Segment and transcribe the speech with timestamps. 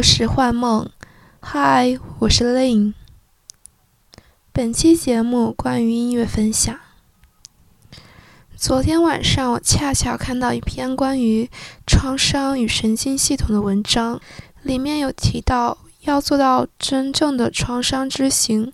[0.00, 0.90] 欢迎来到罗什幻梦。
[1.40, 2.94] 嗨，我是 Lin。
[4.50, 6.74] 本期节目关于音乐分享。
[8.56, 11.50] 昨天晚上，我恰巧看到一篇关于
[11.86, 14.18] 创伤与神经系统的文章，
[14.62, 18.72] 里面有提到，要做到真正的创伤知行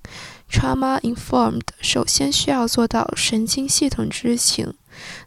[0.48, 4.74] （trauma informed），首先需要做到神经系统知情。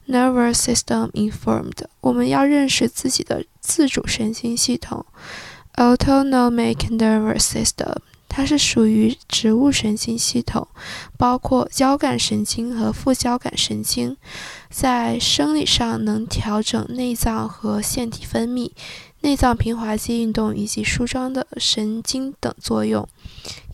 [0.08, 5.06] Nervous system informed，我们要认识自己的自主神经系统
[5.76, 7.96] ，autonomic nervous system，
[8.28, 10.68] 它是属于植物神经系统，
[11.18, 14.18] 包括交感神经和副交感神经，
[14.70, 18.72] 在生理上能调整内脏和腺体分泌、
[19.22, 23.08] 内脏平滑肌运动以及舒张的神经等作用，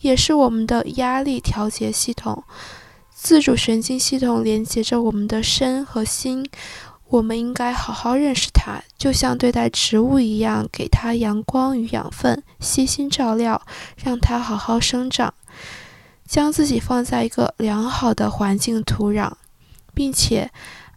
[0.01, 2.43] 也是我们的压力调节系统。
[3.13, 6.47] 自主神经系统连接着我们的身和心，
[7.07, 13.61] 我们应该好好认识它，就像对待植物一样，给它阳光与养分，悉心照料，
[14.03, 15.33] 让它好好生长。
[16.27, 19.31] 将自己放在一个良好的环境土壤，
[19.93, 20.51] 并且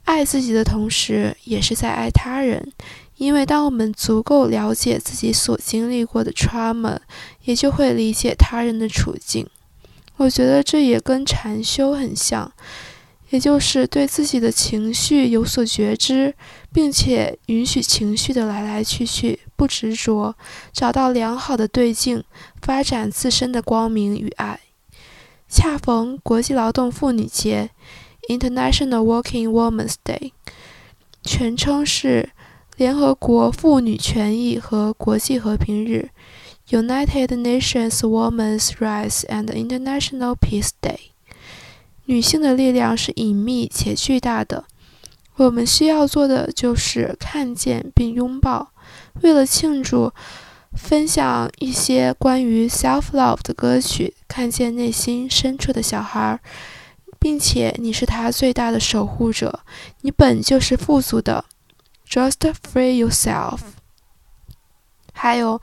[0.05, 2.73] 爱自己的同时，也是在爱他人。
[3.17, 6.99] 因为当我们足够了解自己所经历过的 trauma，
[7.43, 9.47] 也就会理解他人的处境。
[10.17, 12.51] 我觉得这也跟禅修很像，
[13.31, 16.35] 也就是对自己的情绪有所觉知，
[16.73, 20.35] 并且允许情绪的来来去去，不执着，
[20.73, 22.25] 找到良好的对境，
[22.63, 24.61] 发展自身的光明与爱。
[25.49, 27.71] 恰逢国际劳动妇女节
[28.29, 30.33] （International Working Women's Day），
[31.23, 32.31] 全称是
[32.77, 36.11] 联合国妇女权益和国际和平日。
[36.71, 41.13] United Nations Women's Rights and International Peace Day。
[42.09, 44.65] 女性的力量是隐秘且巨大的，
[45.37, 48.73] 我们需要做的就是看见并拥抱。
[49.21, 50.11] 为了庆祝，
[50.73, 56.41] 分享一些关于 self love 的歌曲，看见内心深处的小孩，
[57.19, 59.61] 并且你是他最大的守护者，
[60.01, 61.45] 你本就是富足的。
[62.09, 62.39] Just
[62.73, 63.59] free yourself。
[65.13, 65.61] 还有。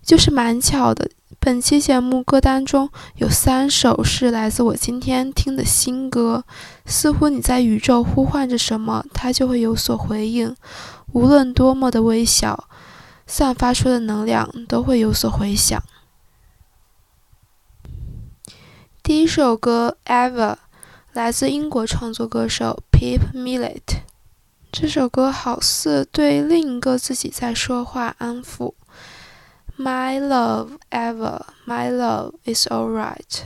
[0.00, 1.10] 就是蛮巧的，
[1.40, 6.44] 本期节目歌单中有三首是来自我今天听的新歌。
[6.84, 10.54] 似乎你在宇宙呼唤着什么，它就会有所回应。
[11.12, 12.68] 无论多么的微小，
[13.26, 15.82] 散发出的能量都会有所回响。
[19.02, 20.54] 第一首歌《Ever》
[21.12, 24.02] 来自英国创作歌手 Pip Millet。
[24.70, 28.74] 这首歌好似对另一个自己在说话，安抚。
[29.77, 33.45] My love, ever, my love is alright.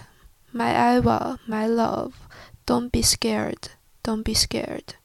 [0.51, 2.13] My ever, my love,
[2.65, 3.69] don't be scared,
[4.03, 4.95] don't be scared.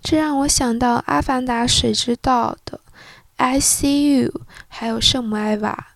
[0.00, 2.80] 这让我想到《阿凡达》水之道的
[3.36, 5.88] I see you，还有圣母艾娃。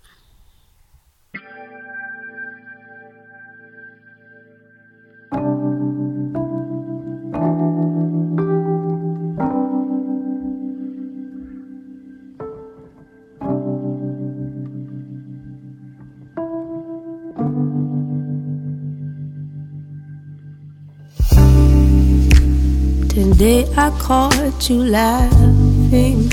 [23.88, 26.30] I caught you laughing,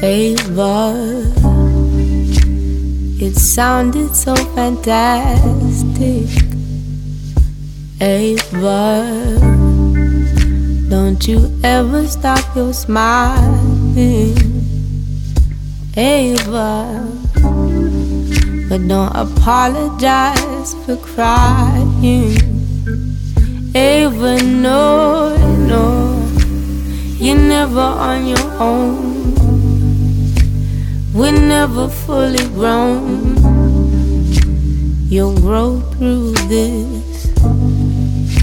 [0.00, 0.94] Ava.
[3.20, 6.30] It sounded so fantastic,
[8.00, 9.38] Ava.
[10.88, 14.34] Don't you ever stop your smiling,
[15.94, 17.06] Ava.
[18.70, 22.62] But don't apologize for crying.
[23.74, 24.42] Ava.
[24.42, 25.41] no,
[27.22, 29.34] you're never on your own.
[31.14, 33.36] We're never fully grown.
[35.08, 37.30] You'll grow through this,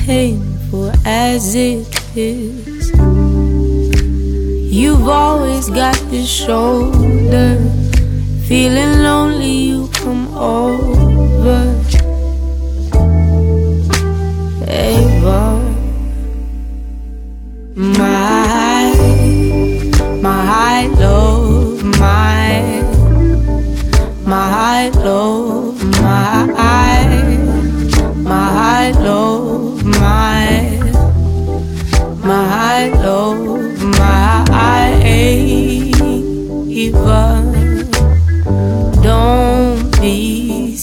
[0.05, 2.89] painful as it is.
[4.71, 7.57] You've always got the shoulder,
[8.47, 11.78] feeling lonely, you come over.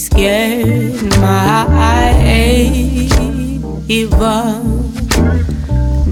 [0.07, 2.13] scared my
[3.89, 4.61] Eva.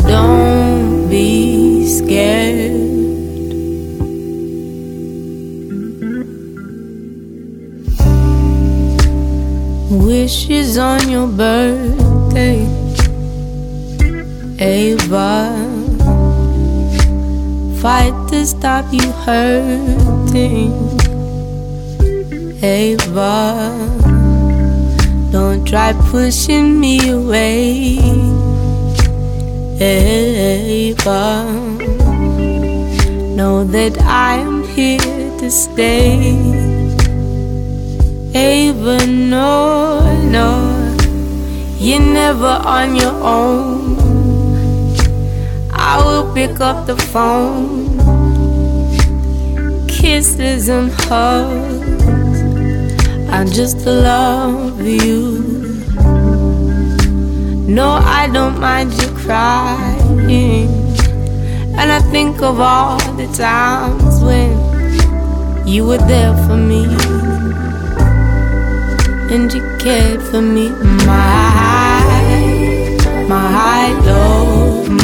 [0.08, 2.72] Don't be scared.
[9.92, 12.68] Wishes on your birthday,
[14.60, 15.36] Ava.
[17.82, 21.05] Fight to stop you hurting.
[22.66, 23.78] Ava,
[25.32, 28.00] don't try pushing me away.
[29.80, 31.46] Ava,
[33.38, 36.34] know that I am here to stay.
[38.34, 40.02] Ava, no,
[40.36, 40.50] no,
[41.78, 43.96] you're never on your own.
[45.72, 48.00] I will pick up the phone,
[49.88, 51.75] kisses and hugs.
[53.30, 55.40] I just love you.
[57.68, 60.70] No, I don't mind you crying.
[61.78, 66.86] And I think of all the times when you were there for me.
[69.34, 70.70] And you cared for me.
[71.06, 72.02] My,
[73.28, 73.94] my high,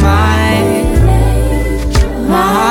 [0.02, 0.62] my,
[2.30, 2.71] my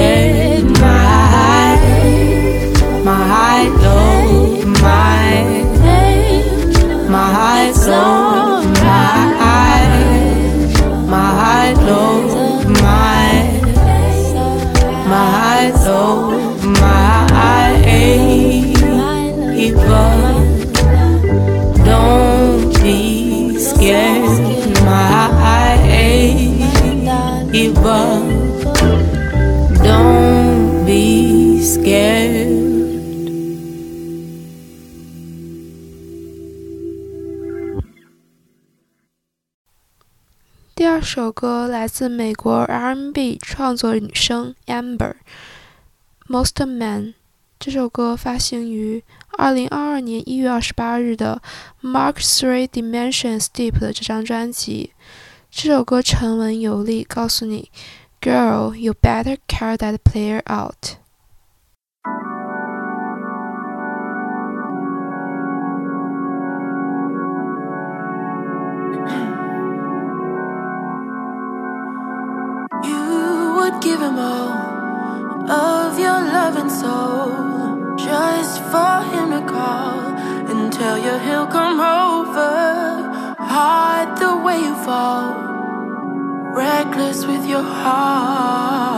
[41.13, 44.97] 这首歌来自美国 R&B 创作女生 Amber，
[46.29, 47.07] 《Most Man》。
[47.59, 49.03] 这首歌发行于
[49.37, 51.41] 二零二二年一月二十八日的
[51.85, 54.93] 《Mark Three Dimensions Deep》的这张专辑。
[55.49, 57.69] 这首歌沉稳有力，告诉你
[58.21, 61.00] ，Girl, you better carry that player out。
[73.81, 79.99] Give him all of your love and soul just for him to call
[80.49, 83.35] and tell you he'll come over.
[83.39, 85.33] Hard the way you fall,
[86.53, 88.91] reckless with your heart.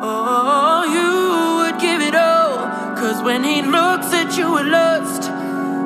[0.00, 1.12] Oh, you
[1.58, 2.56] would give it all,
[2.96, 5.22] cause when he looks at you with lust,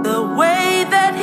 [0.04, 1.15] the way that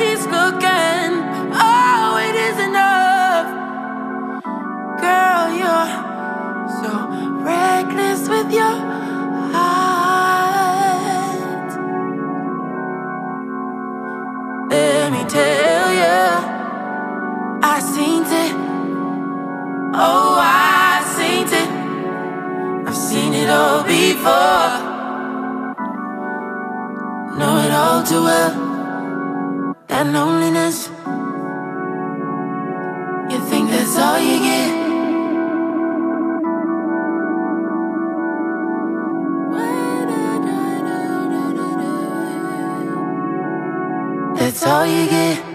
[28.06, 29.76] too well.
[29.88, 30.88] That loneliness.
[33.30, 34.84] You think that's all you get?
[44.38, 45.53] That's all you get.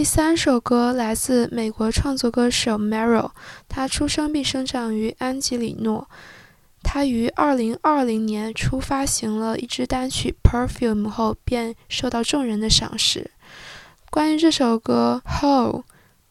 [0.00, 3.32] 第三首歌来自美国创作歌手 Meryl，
[3.68, 6.08] 他出生并生长于安吉里诺。
[6.82, 13.30] 他于2020年初发行了一支单曲《Perfume》后，便受到众人的赏识。
[14.10, 15.80] 关于这首歌《Ho》，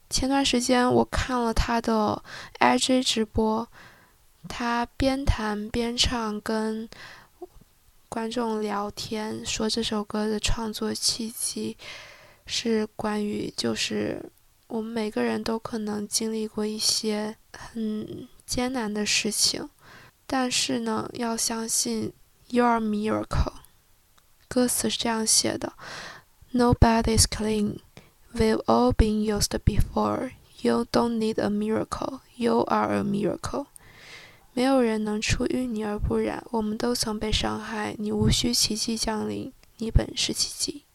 [0.09, 2.23] 前段时间我看了他的
[2.57, 3.67] IG 直播，
[4.47, 6.89] 他边弹边唱，跟
[8.09, 11.77] 观众聊天，说这首歌的创作契机。
[12.51, 14.31] 是关于，就是
[14.65, 19.69] 我们每个人都可能经历过一些很艰难的事情，
[20.25, 22.11] 但是呢，要相信
[22.47, 23.53] your miracle。
[24.47, 25.73] 歌词是这样写的
[26.51, 27.77] ：Nobody's clean,
[28.33, 30.31] we've all been used before.
[30.61, 33.67] You don't need a miracle, you are a miracle。
[34.53, 40.85] 没有人能出淤泥而不染，我们都曾被伤害，你无需奇迹降临，你本是奇迹。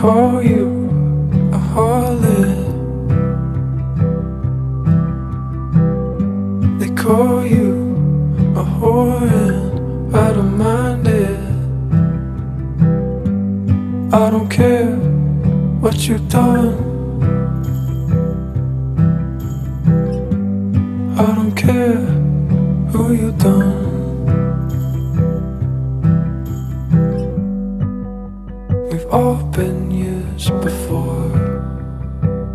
[0.00, 0.66] Call you
[1.52, 2.56] a harlot.
[6.80, 7.68] They call you
[8.56, 11.38] a whore, and I don't mind it.
[14.14, 14.96] I don't care
[15.82, 16.72] what you've done.
[21.18, 22.00] I don't care
[22.90, 23.90] who you've done.
[28.90, 29.89] We've all been
[30.48, 31.28] before.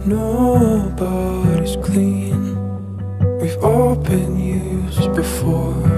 [0.06, 2.56] Nobody's clean.
[3.40, 5.95] We've all been used before.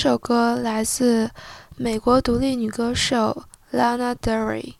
[0.00, 1.28] 这首歌来自
[1.74, 4.74] 美国独立女歌手 Lana Del Rey，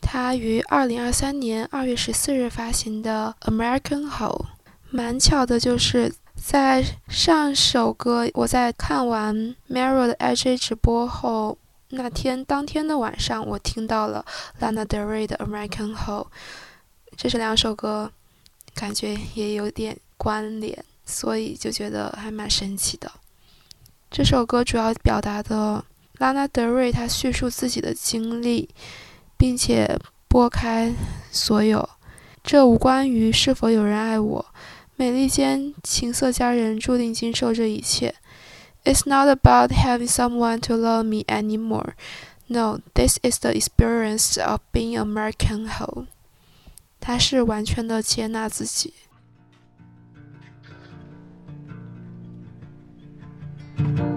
[0.00, 4.42] 她于2023年2月14日发行的《American Hole》。
[4.90, 11.56] 蛮巧的就是，在上首歌我在看完 Meryl 的 IG 直播后，
[11.90, 14.26] 那天当天的晚上，我听到了
[14.60, 16.24] Lana Del Rey 的《American Hole》。
[17.16, 18.10] 这是两首歌，
[18.74, 23.12] 感觉也有点关联，所以就觉得还蛮神奇的。
[24.16, 25.84] 这首歌主要表达的
[26.18, 28.68] 拉纳德瑞，他叙述自己的经历，
[29.36, 30.94] 并且拨开
[31.32, 31.88] 所有，
[32.44, 34.46] 这无关于是否有人爱我。
[34.94, 38.14] 美利坚情色佳人注定经受这一切。
[38.84, 41.94] It's not about having someone to love me anymore.
[42.46, 46.06] No, this is the experience of being American whole.
[47.00, 48.94] 他是完全的接纳自己。
[53.76, 54.13] Thank you.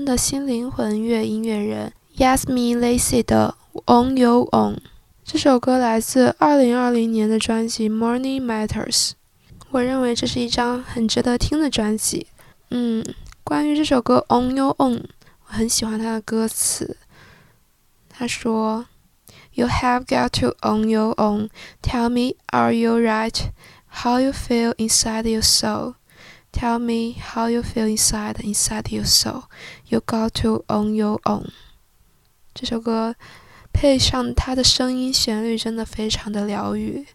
[0.00, 3.54] 的新灵魂乐音乐人 Yasmin Lacy 的
[3.86, 4.78] On Your Own
[5.22, 9.10] 这首歌来自2020年的专辑 Morning Matters。
[9.70, 12.26] 我认为这是一张很值得听的专辑。
[12.70, 13.04] 嗯，
[13.44, 15.04] 关于这首歌 On Your Own，
[15.46, 16.96] 我很喜欢它的歌词。
[18.08, 18.86] 他说
[19.52, 21.50] ：“You have got to on your own.
[21.82, 23.36] Tell me, are you right?
[24.02, 25.94] How you feel inside your soul?”
[26.52, 29.44] Tell me how you feel inside inside your soul.
[29.88, 31.48] You got to own your own.
[32.54, 33.16] 这首歌
[33.72, 37.06] 配上它的声音旋律真的非常的疗愈。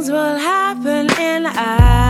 [0.00, 2.09] things will happen and I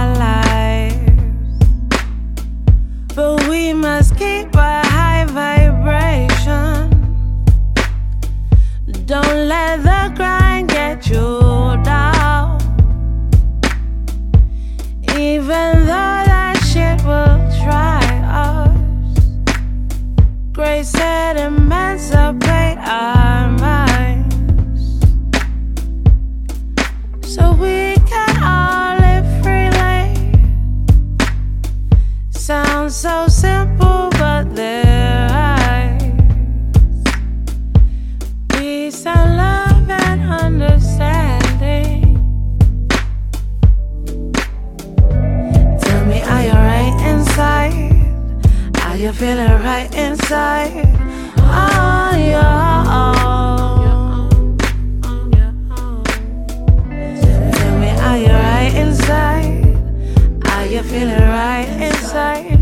[61.30, 62.58] right inside.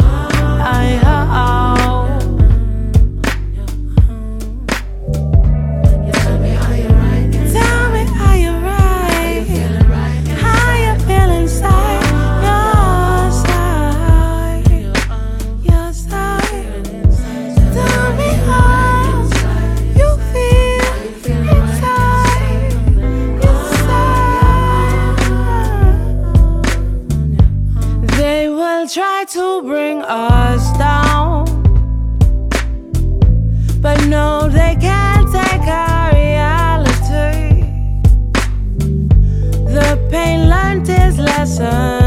[0.00, 1.61] I, I, I
[29.22, 31.44] try to bring us down,
[33.80, 37.62] but no, they can't take our reality.
[39.72, 42.01] The pain learned is lesson.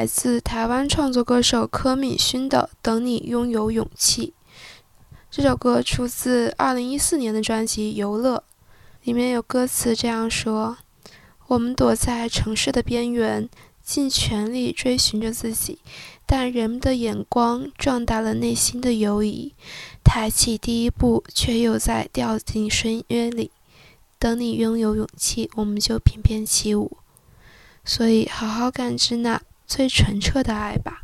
[0.00, 4.28] 来自台湾创作歌手柯敏勋的《等你拥有勇气》。
[5.30, 8.38] 这首歌出自2014年的专辑《游乐》，
[9.02, 10.78] 里面有歌词这样说
[11.48, 13.46] ：“我们躲在城市的边缘，
[13.82, 15.80] 尽全力追寻着自己，
[16.24, 19.52] 但人们的眼光壮大了内心的犹疑。
[20.02, 23.50] 抬起第一步，却又在掉进深渊里。
[24.18, 26.96] 等你拥有勇气，我们就翩翩起舞。
[27.84, 31.00] 所以，好好感知那最纯澈的爱吧。”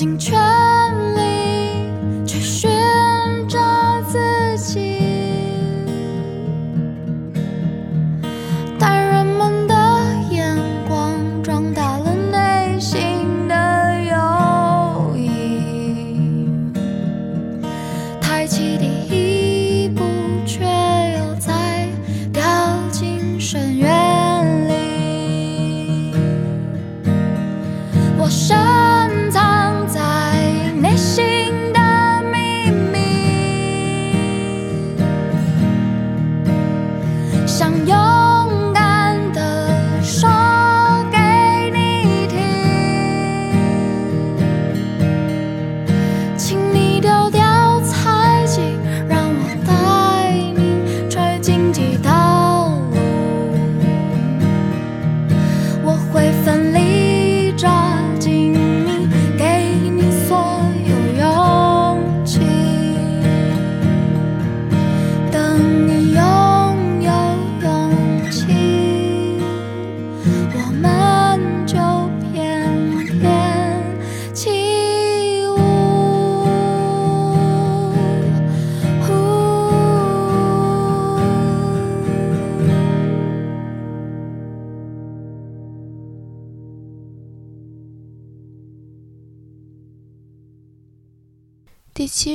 [0.00, 0.69] 尽全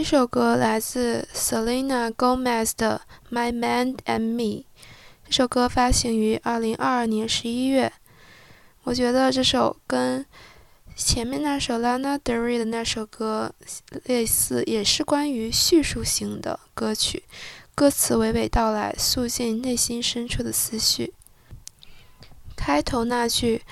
[0.08, 3.02] 这首歌来自 Selena Gomez 的
[3.36, 4.44] 《My Man and Me》，
[5.26, 7.92] 这首歌发行于二零二二年十一月。
[8.84, 10.24] 我觉得这首跟
[10.96, 13.56] 前面那首 Lana Del Rey 的那首歌
[14.04, 17.24] 类似，也是关于叙述型的歌曲，
[17.74, 21.16] 歌词娓娓道来，诉尽内心深处的思绪。
[22.56, 23.64] 开头那句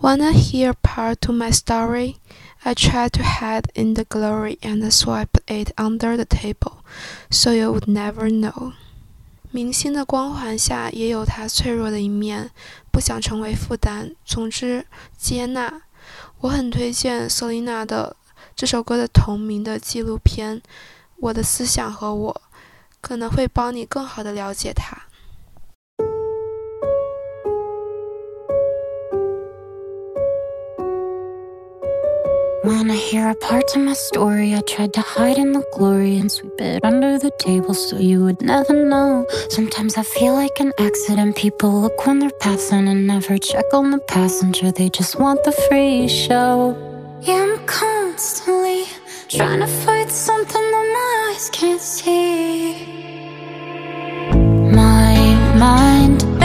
[0.00, 2.16] "Wanna hear part to my story"。
[2.62, 6.78] I tried to hide in the glory and swipe it under the table,
[7.30, 8.72] so you would never know.
[9.52, 12.50] 明星的光环下也有他脆弱的一面，
[12.90, 14.14] 不想成为负担。
[14.24, 14.86] 总之，
[15.16, 15.82] 接纳。
[16.40, 18.16] 我很推荐 Selina 的
[18.54, 20.58] 这首歌的同名的纪录片
[21.18, 22.42] 《我的思想和我》，
[23.00, 25.05] 可能会帮你更好的了解他。
[32.66, 34.52] Wanna hear a part of my story?
[34.52, 38.24] I tried to hide in the glory and sweep it under the table so you
[38.24, 39.24] would never know.
[39.50, 41.36] Sometimes I feel like an accident.
[41.36, 44.72] People look when they're passing and never check on the passenger.
[44.72, 46.74] They just want the free show.
[47.20, 48.86] Yeah, I'm constantly
[49.28, 52.84] trying to fight something that my eyes can't see.
[54.72, 55.14] My
[55.56, 56.35] mind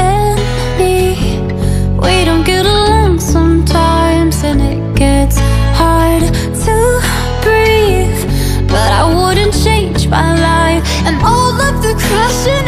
[10.12, 12.61] my life, and all of the crashing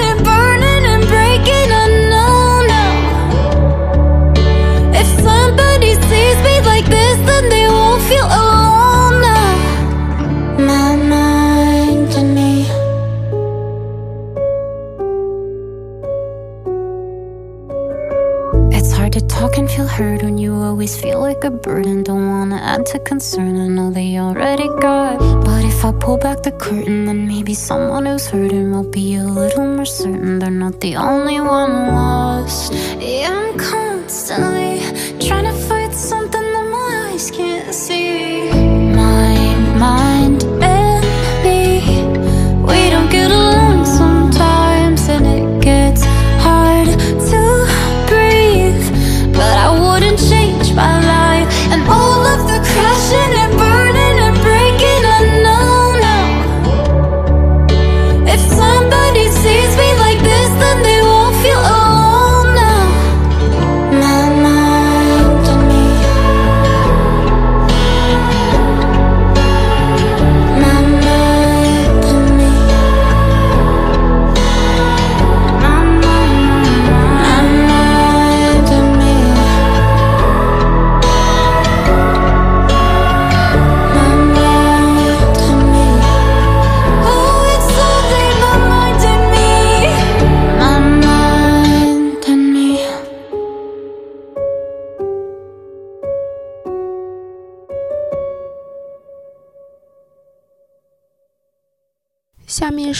[19.43, 22.01] talk and feel heard when you always feel like a burden.
[22.01, 25.19] Don't wanna add to concern, I know they already got.
[25.43, 29.25] But if I pull back the curtain, then maybe someone who's hurting will be a
[29.25, 32.71] little more certain they're not the only one lost.
[32.99, 34.79] Yeah, I'm constantly
[35.19, 36.42] trying to fight something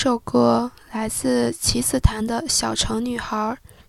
[0.04, 3.38] 这首歌来自齐子檀的《小城女孩》，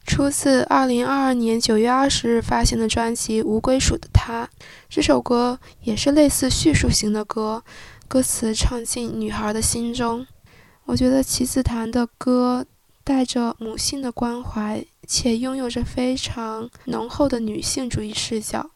[0.07, 4.47] 出自2022年9月20日发行的专辑《无归属的她》。
[4.89, 7.65] 这首歌也是类似叙述型的歌，
[8.07, 10.25] 歌词唱进女孩的心中。
[10.85, 12.65] 我觉得齐子檀的歌
[13.03, 18.71] 带着母性的关怀，且拥有着非常浓厚的女性主义视角，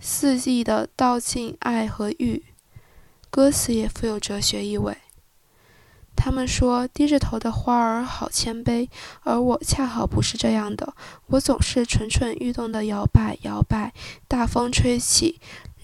[0.00, 2.42] 肆意的道尽爱和欲，
[3.28, 4.96] 歌词也富有哲学意味。
[6.20, 8.88] 他们说，低着头的花儿好谦卑，
[9.22, 10.92] 而我恰好不是这样的。
[11.28, 13.92] 我总是蠢蠢欲动地摇摆摇摆，
[14.26, 15.38] 大风吹起，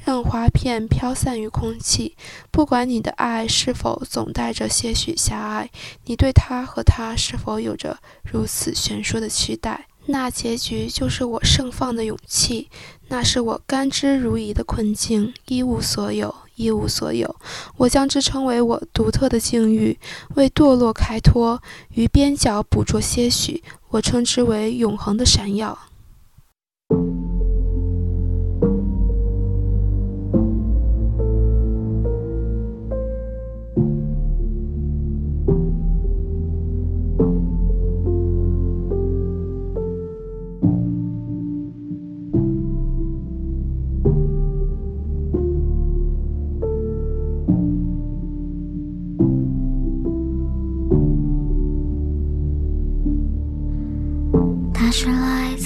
[0.04, 2.16] 任花片飘散于空气。
[2.50, 5.70] 不管你的爱是否总带着些许狭隘，
[6.06, 9.86] 你对他和他是否有着如此悬殊的期待？
[10.06, 12.68] 那结局就是我盛放的勇气，
[13.08, 17.34] 那是我甘之如饴的困境，一无所有，一无所有。
[17.76, 19.98] 我将之称为我独特的境遇，
[20.36, 21.60] 为堕落开脱，
[21.94, 25.78] 于边角捕捉些许，我称之为永恒的闪耀。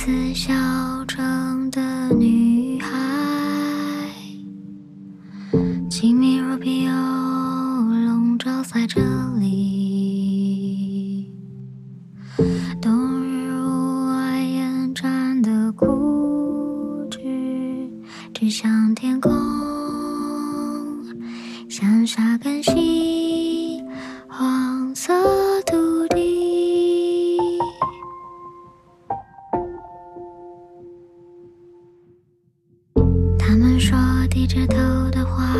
[0.00, 0.54] 似小
[1.08, 1.80] 城的
[2.14, 2.88] 女孩
[5.90, 9.37] 静谧如碧幽笼罩在这里。
[33.78, 33.96] 说
[34.28, 34.76] 低着头
[35.12, 35.54] 的话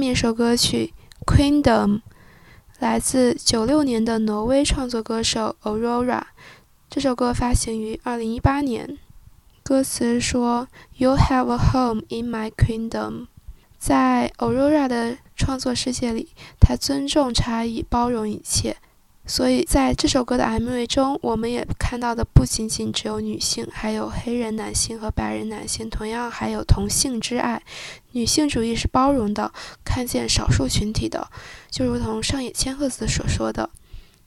[0.00, 0.94] 面一首歌曲
[1.30, 1.62] 《Queendom》，
[2.78, 6.22] 来自九六年的挪威创作歌手 Aurora。
[6.88, 8.96] 这首歌发行于二零一八年，
[9.62, 13.26] 歌词说：“You have a home in my kingdom。”
[13.76, 18.78] 在 Aurora 的创作世界里，他尊重差异，包容一切。
[19.30, 27.62] 所以在这首歌的 mv 中我们也看到的不仅仅只有女性还有黑人男性和白人男性同样还有同性之爱。
[28.10, 29.52] 女性主义是包容的
[29.84, 31.30] 看见少数群体的
[31.70, 33.70] 就如同上野千鹤子所说的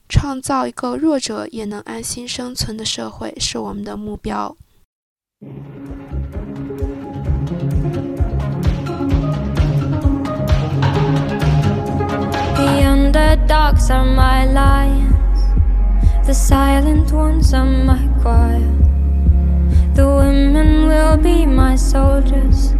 [0.08, 4.56] 创造一个弱者也能安心生存的社会是我们的目标。
[13.34, 15.40] The dogs are my lions,
[16.24, 18.70] the silent ones are my choir.
[19.94, 22.74] The women will be my soldiers,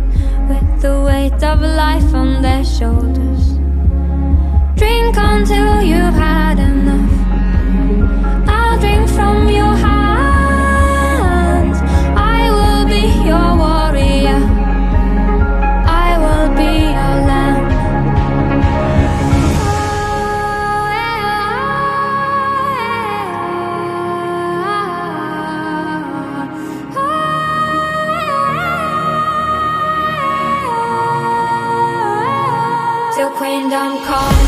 [0.49, 3.59] with the weight of life on their shoulders.
[4.77, 7.15] Drink until you've had enough.
[8.49, 9.75] I'll drink from your
[33.85, 34.44] queendom come.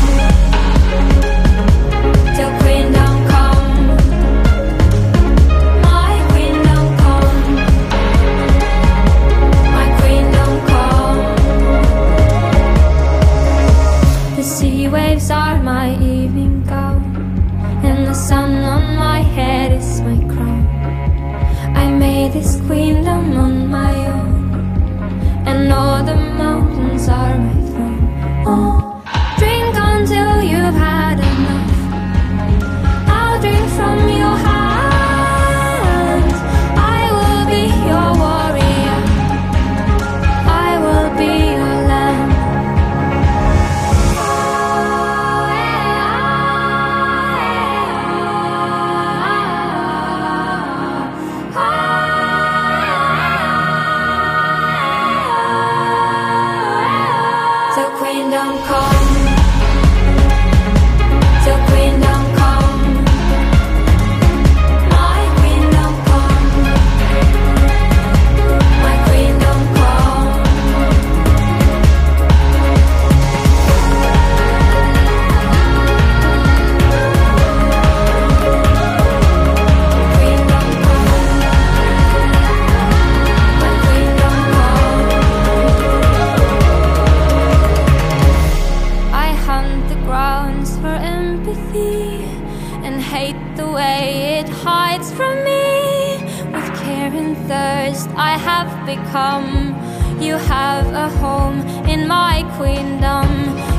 [97.47, 99.75] Thirst, I have become.
[100.21, 103.29] You have a home in my queendom.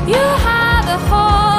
[0.07, 1.58] You have a home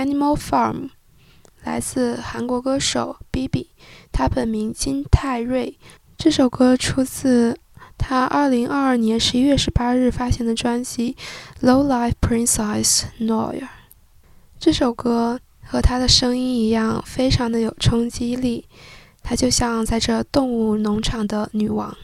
[0.00, 0.74] Animal Farm》
[1.62, 3.66] 来自韩国歌手 BB，
[4.10, 5.78] 他本名金泰瑞。
[6.16, 7.58] 这首歌出自
[7.98, 11.14] 他2022年11月18日发行的专辑
[11.66, 13.60] 《Low Life Princess Noir》。
[14.58, 18.66] 这首歌和他的声音一样，非常的有冲击力，
[19.22, 21.94] 她就像在这动物农场的女王。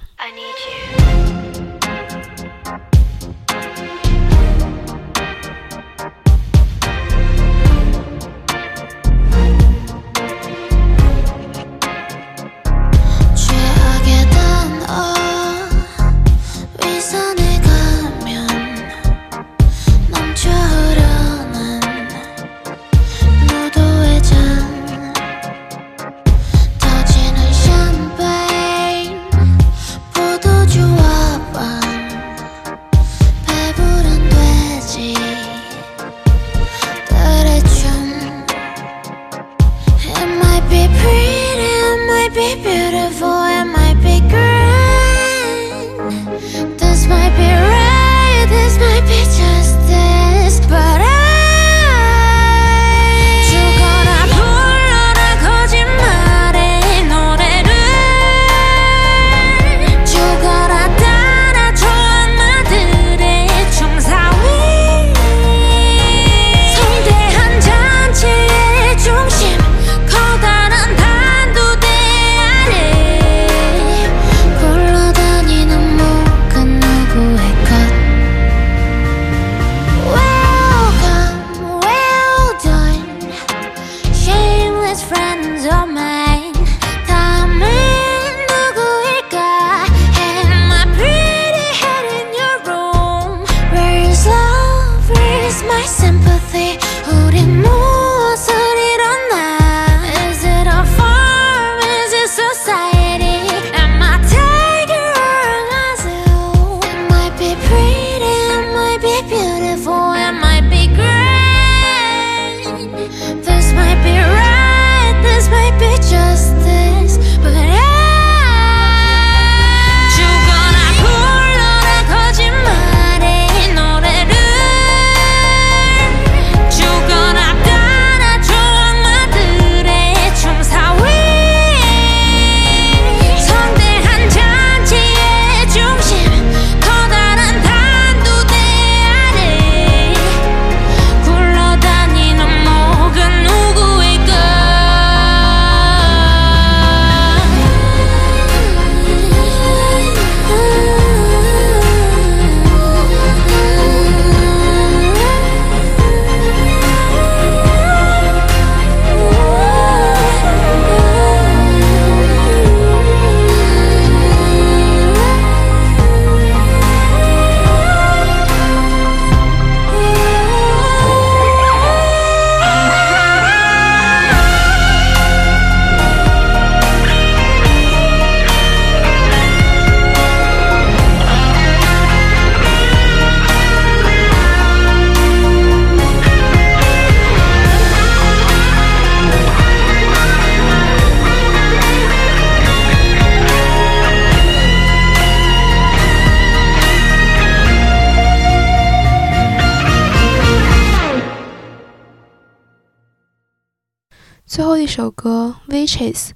[205.96, 206.32] Chase，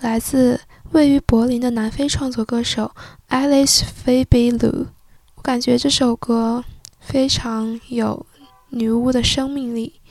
[0.00, 0.60] 来自
[0.92, 2.94] 位于柏林的南非创作歌手
[3.30, 4.86] Alice f a b e l u
[5.36, 6.62] 我感觉这首歌
[7.00, 8.26] 非常有
[8.68, 10.02] 女巫的生命力，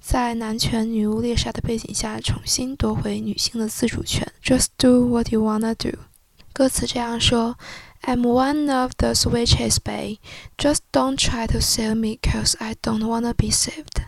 [0.00, 4.26] 在男权女巫猎杀的背景下，重新夺回女性的自主权。
[4.42, 5.98] Just do what you wanna do，
[6.54, 7.58] 歌词这样说。
[8.00, 13.50] I'm one of the switches, bay，Just don't try to save me, cause I don't wanna be
[13.50, 14.06] saved.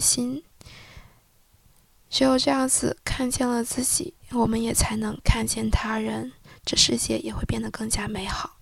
[0.00, 0.42] 心
[2.10, 6.32] 只有这样子看见了自己，我们也才能看见他人，
[6.64, 8.57] 这世界也会变得更加美好。